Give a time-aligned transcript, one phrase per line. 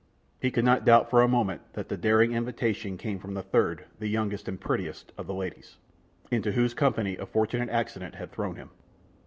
[0.39, 3.85] He could not doubt for a moment, that the daring invitation came from the third,
[3.99, 5.77] the youngest and prettiest of the ladies,
[6.31, 8.71] into whose company a fortunate accident had thrown him.